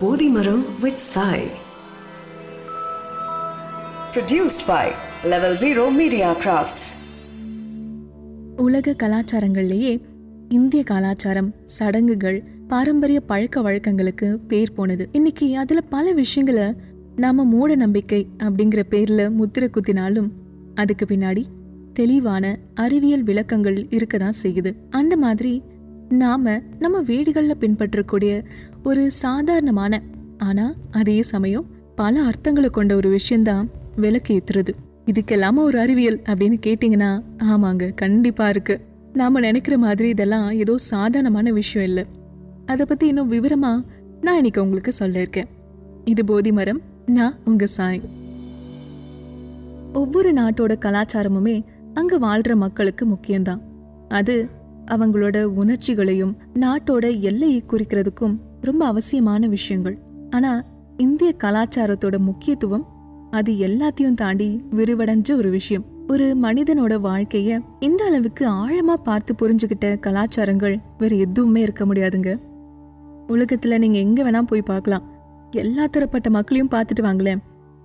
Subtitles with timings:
[0.00, 1.38] Bodhimaram with Sai.
[4.12, 4.84] Produced by
[5.24, 6.84] Level Zero Media Crafts.
[8.58, 9.92] உலக கலாச்சாரங்கள்லேயே
[10.48, 12.38] இந்திய கலாச்சாரம் சடங்குகள்
[12.68, 16.66] பாரம்பரிய பழக்க வழக்கங்களுக்கு பேர் போனது இன்னைக்கு அதுல பல விஷயங்களை
[17.16, 20.28] நாம மூட நம்பிக்கை அப்படிங்கிற பேர்ல முத்திரை குத்தினாலும்
[20.74, 21.44] அதுக்கு பின்னாடி
[21.92, 22.44] தெளிவான
[22.84, 25.52] அறிவியல் விளக்கங்கள் இருக்கதான் செய்யுது அந்த மாதிரி
[26.08, 28.42] நாம நம்ம வீடுகளில் பின்பற்றக்கூடிய
[28.84, 30.02] ஒரு சாதாரணமான
[30.38, 34.68] ஆனா அதே சமயம் பல அர்த்தங்களை கொண்ட ஒரு விஷயம்தான் விளக்கு ஏத்துறது.
[35.06, 38.80] இதுக்கெல்லாம ஒரு அறிவியல் அப்படின்னு கேட்டிங்கன்னா ஆமாங்க கண்டிப்பா இருக்கு.
[39.12, 42.04] நாம நினைக்கிற மாதிரி இதெல்லாம் ஏதோ சாதாரணமான விஷயம் இல்லை.
[42.66, 43.84] அதை பத்தி இன்னும் விவரமா
[44.20, 45.48] நான் இன்னைக்கு உங்களுக்கு சொல்லியிருக்கேன்
[46.04, 48.00] இது போதி மரம் நான் உங்க சாய்.
[49.92, 53.60] ஒவ்வொரு நாட்டோட கலாச்சாரமுமே அங்க வாழ்ற மக்களுக்கு முக்கியம்தான்.
[54.08, 54.48] அது
[54.90, 59.98] அவங்களோட உணர்ச்சிகளையும் நாட்டோட எல்லையை குறிக்கிறதுக்கும் ரொம்ப அவசியமான விஷயங்கள்.
[60.30, 60.64] ஆனா
[60.96, 62.86] இந்திய கலாச்சாரத்தோட முக்கியத்துவம்
[63.30, 65.84] அது எல்லாத்தையும் தாண்டி விரிவடைஞ்ச ஒரு விஷயம்.
[66.08, 72.40] ஒரு மனிதனோட வாழ்க்கைய இந்த அளவுக்கு ஆழமா பார்த்து புரிஞ்சுக்கிட்ட கலாச்சாரங்கள் வேற எதுவுமே இருக்க முடியாதுங்க.
[73.28, 75.02] உலகத்துல நீங்க எங்க வேணா போய் பார்க்கலாம்.
[75.50, 77.38] எல்லா தரப்பட்ட மக்களையும் பார்த்துட்டு வாங்களேன்.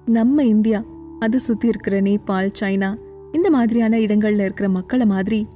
[0.06, 0.84] நம்ம இந்தியா
[1.20, 2.96] அது சுத்தி இருக்கிற நேபாள் சைனா
[3.32, 5.48] இந்த மாதிரியான இடங்கள்ல இருக்கிற மக்களை மாதிரி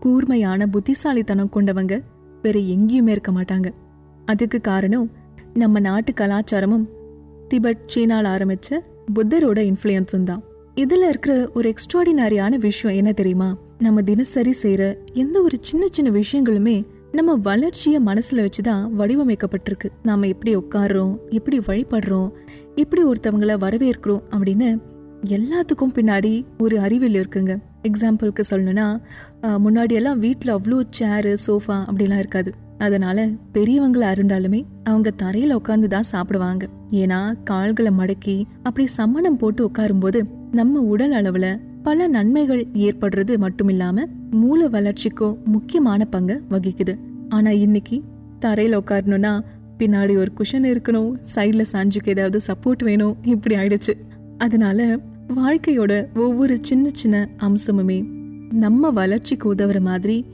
[0.00, 1.94] கூர்மையான புத்திசாலித்தனம் கொண்டவங்க
[2.42, 3.68] வேற எங்கேயுமே இருக்க மாட்டாங்க.
[4.24, 5.10] அதுக்கு காரணம்
[5.54, 6.86] நம்ம நாட்டு கலாச்சாரமும்
[7.48, 8.78] திபெட் சீனால் ஆரம்பிச்ச
[9.14, 10.42] புத்தரோட இன்ஃப்ளூயன்ஸும் தான்.
[10.74, 13.48] இதில் இருக்கிற ஒரு எக்ஸ்ட்ராடினரியான விஷயம் என்ன தெரியுமா?
[13.78, 16.76] நம்ம தினசரி செய்கிற எந்த ஒரு சின்ன சின்ன விஷயங்களுமே
[17.12, 19.88] நம்ம வளர்ச்சியை மனசில் வச்சு தான் வடிவமைக்கப்பட்டிருக்கு.
[20.02, 22.28] நாம் எப்படி உட்காடுறோம் எப்படி வழிபடுறோம்
[22.74, 24.68] எப்படி ஒருத்தவங்கள வரவேற்கிறோம் அப்படின்னு
[25.36, 27.54] எல்லாத்துக்கும் பின்னாடி ஒரு அறிவியல் இருக்குங்க.
[27.88, 28.86] எக்ஸாம்பிளுக்கு சொல்லணுன்னா
[29.64, 32.50] முன்னாடியெல்லாம் வீட்டில் அவ்வளோ சேரு சோஃபா அப்படிலாம் இருக்காது.
[32.84, 33.22] அதனால்
[33.54, 36.62] பெரியவங்களாக இருந்தாலுமே அவங்க தரையில் உட்காந்து தான் சாப்பிடுவாங்க.
[37.00, 37.18] ஏன்னா
[37.50, 38.36] கால்களை மடக்கி
[38.66, 40.20] அப்படி சம்மணம் போட்டு உட்காரும்போது
[40.58, 41.52] நம்ம உடல் அளவில்
[41.86, 44.10] பல நன்மைகள் ஏற்படுறது மட்டும் இல்லாமல்
[44.40, 46.94] மூல வளர்ச்சிக்கும் முக்கியமான பங்கு வகிக்குது.
[47.36, 47.96] ஆனால் இன்னைக்கு
[48.44, 49.32] தரையில் உட்காரணும்னா
[49.80, 53.94] பின்னாடி ஒரு குஷன் இருக்கணும் சைடில் சாஞ்சுக்கு ஏதாவது சப்போர்ட் வேணும் இப்படி ஆயிடுச்சு.
[54.44, 54.80] அதனால
[55.30, 58.04] வாழ்க்கையோட ஒவ்வொரு சின்ன சின்ன அம்சமுமே
[58.52, 60.24] நம்ம வளர்ச்சிக்கு உதவுற மாதிரி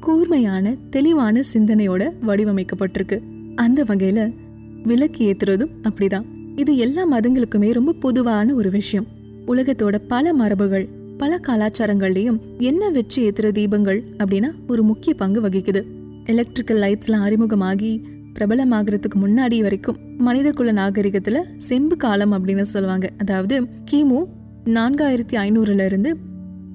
[0.00, 3.20] கூர்மையான தெளிவான சிந்தனையோட வடிவமைக்கப்பட்டிருக்கு.
[3.54, 4.34] அந்த வகையில
[4.82, 6.24] விளக்கு ஏத்துறதும் அப்படிதான்.
[6.56, 9.06] இது எல்லா மதங்களுக்குமே ரொம்ப பொதுவான ஒரு விஷயம்.
[9.46, 15.82] உலகத்தோட பல மரபுகள் பல கலாச்சாரங்கள்லயும் என்ன வச்சு ஏத்துற தீபங்கள் அப்படின்னா ஒரு முக்கிய பங்கு வகிக்குது.
[16.24, 18.04] எலக்ட்ரிக்கல் லைட்ஸ்லாம் அறிமுகமாகி
[18.38, 23.10] பிரபலமாகறதுக்கு முன்னாடி வரைக்கும் மனிதகுல நாகரிகத்துல செம்பு காலம் அப்படின்னு சொல்லுவாங்க.
[23.18, 24.26] அதாவது கிமு
[24.64, 26.16] நான்காயிரத்தி ஐநூறுல இருந்து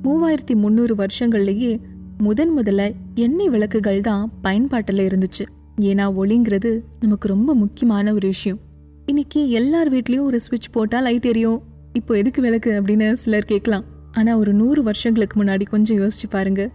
[0.03, 1.79] மூவாயிரத்தி முந்நூறு வருஷங்கள்லேயே
[2.17, 5.45] முதன் முதல்ல எண்ணெய் விளக்குகள் தான் பயன்பாட்டில் இருந்துச்சு.
[5.81, 8.59] ஏன்னா ஒளிங்கிறது நமக்கு ரொம்ப முக்கியமான ஒரு விஷயம்.
[9.05, 11.61] இன்னைக்கு எல்லார் வீட்லேயும் ஒரு சுவிட்ச் போட்டால் லைட் எரியும்.
[11.93, 13.83] இப்போ எதுக்கு விளக்கு அப்படின்னு சிலர் கேட்கலாம்.
[14.11, 16.69] ஆனால் ஒரு நூறு வருஷங்களுக்கு முன்னாடி கொஞ்சம் யோசிச்சு பாருங்க.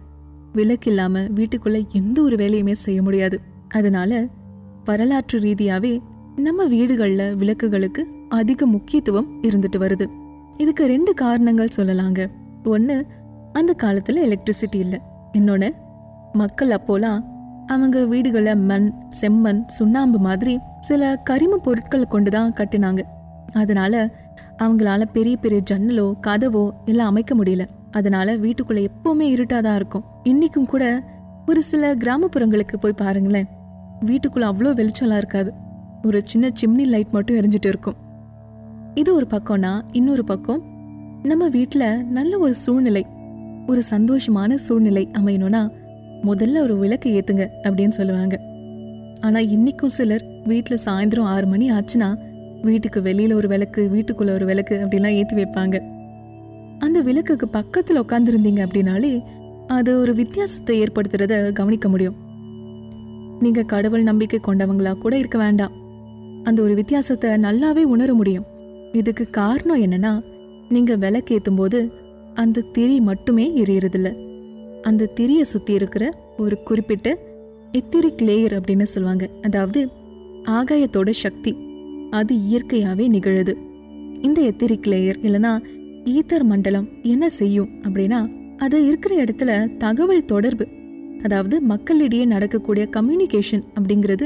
[0.53, 3.39] விளக்கு இல்லாமல் வீட்டுக்குள்ளே எந்த ஒரு வேலையுமே செய்ய முடியாது.
[3.69, 4.27] அதனால
[4.85, 5.99] வரலாற்று ரீதியாகவே
[6.35, 10.05] நம்ம வீடுகளில் விளக்குகளுக்கு அதிக முக்கியத்துவம் இருந்துட்டு வருது.
[10.57, 12.27] இதுக்கு ரெண்டு காரணங்கள் சொல்லலாங்க.
[12.63, 13.05] ஒன்று
[13.53, 15.01] அந்த காலத்தில் எலக்ட்ரிசிட்டி இல்லை.
[15.31, 15.73] இன்னொன்று
[16.33, 17.23] மக்கள் அப்போலாம்
[17.67, 23.01] அவங்க வீடுகளை மண் செம்மண் சுண்ணாம்பு மாதிரி சில கரிம பொருட்களை கொண்டு தான் கட்டினாங்க.
[23.53, 24.13] அதனால
[24.57, 27.67] அவங்களால பெரிய பெரிய ஜன்னலோ கதவோ எல்லாம் அமைக்க முடியல.
[27.91, 30.03] அதனால வீட்டுக்குள்ள எப்பவுமே இருட்டாதான் இருக்கும்.
[30.23, 31.03] இன்னைக்கும் கூட
[31.47, 33.47] ஒரு சில கிராமப்புறங்களுக்கு போய் பாருங்களேன்.
[34.05, 35.53] வீட்டுக்குள்ள அவ்வளோ வெளிச்சம்லாம் இருக்காது.
[36.03, 37.95] ஒரு சின்ன சிம்னி லைட் மட்டும் எரிஞ்சிட்டு இருக்கும்.
[38.95, 40.59] இது ஒரு பக்கம்னா இன்னொரு பக்கம்
[41.23, 43.05] நம்ம வீட்டில் நல்ல ஒரு சூழ்நிலை
[43.67, 45.61] ஒரு சந்தோஷமான சூழ்நிலை அமையணும்னா
[46.23, 48.35] முதல்ல ஒரு விளக்கு ஏற்றுங்க அப்படின்னு சொல்லுவாங்க.
[49.21, 52.09] ஆனால் இன்னைக்கும் சிலர் வீட்டில் சாயந்தரம் ஆறு மணி ஆச்சுன்னா
[52.61, 55.75] வீட்டுக்கு வெளியில் ஒரு விளக்கு வீட்டுக்குள்ளே ஒரு விளக்கு அப்படிலாம் ஏற்றி வைப்பாங்க.
[56.79, 59.13] அந்த விளக்குக்கு பக்கத்தில் உட்காந்துருந்தீங்க அப்படின்னாலே
[59.67, 62.17] அது ஒரு வித்தியாசத்தை ஏற்படுத்துறத கவனிக்க முடியும்.
[63.39, 65.75] நீங்கள் கடவுள் நம்பிக்கை கொண்டவங்களா கூட இருக்க வேண்டாம்.
[66.43, 68.47] அந்த ஒரு வித்தியாசத்தை நல்லாவே உணர முடியும்.
[68.93, 70.23] இதுக்கு காரணம் என்னன்னா
[70.69, 71.91] நீங்க விளக்கேத்தும் போது
[72.33, 74.15] அந்த திரி மட்டுமே எரியறதில்ல.
[74.81, 77.17] அந்த திரியை சுத்தி இருக்கிற ஒரு குறிப்பிட்ட
[77.71, 79.29] எத்திரிக் லேயர் அப்படின்னு சொல்லுவாங்க.
[79.41, 79.89] அதாவது
[80.45, 81.57] ஆகாயத்தோட சக்தி.
[82.09, 83.57] அது இயற்கையாவே நிகழுது.
[84.21, 85.63] இந்த எத்திரிக் லேயர் இல்லனா
[86.05, 90.67] ஈத்தர் மண்டலம் என்ன செய்யும் அப்படின்னா அது இருக்கிற இடத்துல தகவல் தொடர்பு
[91.23, 94.25] அதாவது மக்களிடையே நடக்கக்கூடிய கம்யூனிகேஷன் அப்படிங்கிறது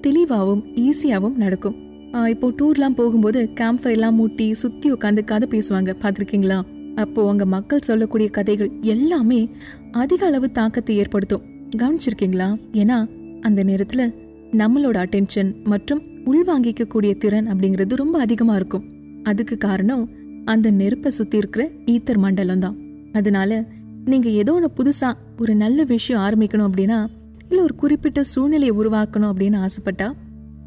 [0.00, 1.89] தெளிவாகவும் ஈஸியாகவும் நடக்கும்.
[2.12, 5.94] இப்போது இப்போ டூர்லாம் போகும்போது கேம்ப் ஃபயர்லாம் மூட்டி சுற்றி உட்காந்து கதை பேசுவாங்க.
[6.02, 6.62] பார்த்துருக்கீங்களா?
[6.94, 9.50] அப்போ அங்க மக்கள் சொல்லக்கூடிய கதைகள் எல்லாமே
[9.92, 11.42] அதிக அளவு தாக்கத்தை ஏற்படுத்தும்.
[11.76, 12.60] கவனிச்சிருக்கீங்களா?
[12.72, 12.96] ஏன்னா
[13.40, 14.14] அந்த நேரத்துல
[14.52, 18.84] நம்மளோட அட்டென்ஷன் மற்றும் உள்வாங்கிக்கக்கூடிய திறன் அப்படிங்கிறது ரொம்ப அதிகமா இருக்கும்.
[19.22, 20.08] அதுக்கு காரணம்
[20.44, 22.76] அந்த நெருப்பை சுத்தி இருக்கிற ஈத்தர் மண்டலம் தான்.
[23.12, 23.64] அதனால
[24.04, 27.06] நீங்க ஏதோ ஒன்று புதுசா ஒரு நல்ல விஷயம் ஆரம்பிக்கணும் அப்படின்னா
[27.48, 30.12] இல்ல ஒரு குறிப்பிட்ட சூழ்நிலையை உருவாக்கணும் அப்படின்னு ஆசைப்பட்டா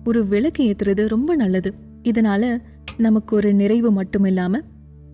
[0.06, 1.74] ஒரு விளக்கு ஏத்துறது ரொம்ப நல்லது.
[2.04, 2.62] இதனால
[2.98, 4.62] நமக்கு ஒரு நிறைவு மட்டும் இல்லாம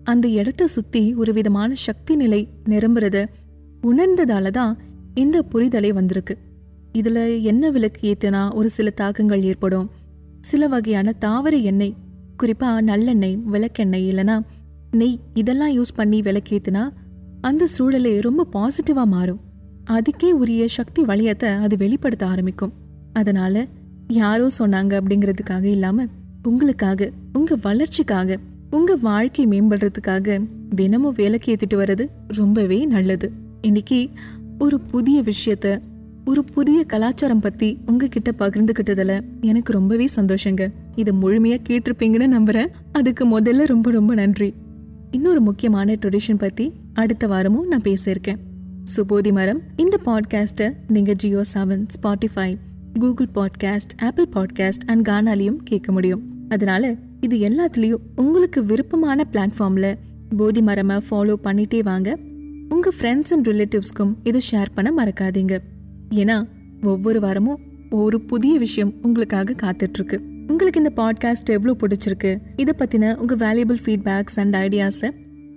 [0.04, 3.26] அந்த இடத்த சுத்தி ஒரு விதமான சக்தி நிலை நிரம்புறத
[3.82, 4.78] உணர்ந்ததால தான்
[5.14, 6.38] இந்த புரிதலே வந்திருக்கு.
[6.98, 9.90] இதுல என்ன விளக்கு ஏத்தினா ஒரு சில தாக்கங்கள் ஏற்படும்.
[10.40, 11.94] சில வகையான தாவர எண்ணெய்
[12.42, 14.44] குறிப்பா நல்லெண்ணெய் விளக்கெண்ணெய் இல்லனா
[14.90, 16.88] நெய் இதெல்லாம் யூஸ் பண்ணி விளக்கேத்தினா
[17.40, 19.40] அந்த சூழலே ரொம்ப பாசிட்டிவா மாறும்.
[19.90, 22.72] அதுக்கே உரிய சக்தி வளையத்தை அது வெளிப்படுத்த ஆரம்பிக்கும்.
[23.12, 23.66] அதனால
[24.10, 26.06] யாரோ சொன்னாங்க அப்படிங்கிறதுக்காக இல்லாம
[26.42, 28.38] உங்களுக்காக உங்க வளர்ச்சிக்காக
[28.70, 33.32] உங்க வாழ்க்கை மேம்படுறதுக்காக தினமும் வேலைக்கு ஏத்திட்டு வர்றது ரொம்பவே நல்லது.
[33.60, 34.10] இன்னைக்கு
[34.58, 35.78] ஒரு புதிய விஷயத்த
[36.24, 40.72] ஒரு புதிய கலாச்சாரம் பத்தி உங்ககிட்ட பகிர்ந்துகிட்டதுல எனக்கு ரொம்பவே சந்தோஷங்க.
[40.94, 42.66] இதை முழுமையா கேட்டிருப்பீங்கன்னு நம்புறேன்.
[42.92, 44.54] அதுக்கு முதல்ல ரொம்ப ரொம்ப நன்றி.
[45.10, 48.38] இன்னொரு முக்கியமான ட்ரெடிஷன் பத்தி அடுத்த வாரமும் நான் பேசியிருக்கேன்
[48.96, 52.54] சுபோதி மரம் இந்த பாட்காஸ்ட்டை நீங்க Jio Saavn Spotify
[52.98, 56.22] Google podcast Apple podcast and கானாலையும் கேட்க முடியும்.
[56.48, 59.94] அதனால இது எல்லாத்துலேயும் உங்களுக்கு விருப்பமான பிளாட்ஃபார்மில்
[60.36, 62.18] போதி மரமை ஃபாலோ பண்ணிட்டே வாங்க.
[62.68, 65.58] உங்கள் ஃப்ரெண்ட்ஸ் அண்ட் ரிலேட்டிவ்ஸ்க்கும் இதை ஷேர் பண்ண மறக்காதீங்க.
[66.14, 66.46] ஏன்னா
[66.82, 67.60] ஒவ்வொரு வாரமும்
[67.90, 70.18] ஒரு புதிய விஷயம் உங்களுக்காக காத்துட்ருக்கு.
[70.48, 75.10] உங்களுக்கு இந்த பாட்காஸ்ட் எவ்வளோ பிடிச்சிருக்கு இதை பற்றின உங்கள் வேல்யூபிள் ஃபீட்பேக்ஸ் அண்ட் ஐடியாஸை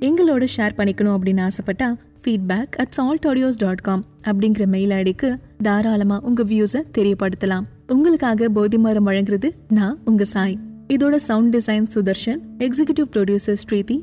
[0.04, 1.88] எங்களோட ஷேர் பண்ணிக்கணும் அப்படின்னு ஆசைப்பட்டா
[2.22, 5.30] feedback at salt audios dot com அப்படிங்கிற மெயில் ஐடிக்கு
[5.62, 7.66] தாராளமாக உங்கள் வியூஸை தெரியப்படுத்தலாம்.
[7.88, 10.58] உங்களுக்காக போதி மரம் வழங்குறது நான் உங்கள் சாய்.
[10.88, 13.98] இதோட sound design Sudarshan executive producer Shridhi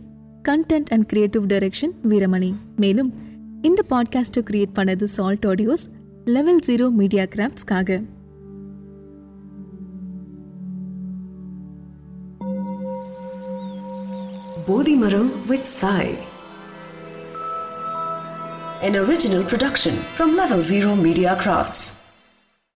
[0.48, 2.50] content and creative direction Veeramani.
[2.76, 3.14] மேலும்
[3.62, 5.84] இந்த பாட்காஸ்ட்டை கிரியேட் பண்ணது salt audios
[6.24, 8.02] level zero media கிராஃப்ட்ஸ்க்காக
[14.66, 16.16] Bodhimaram with Sai.
[18.82, 21.99] An original production from Level Zero Media Crafts.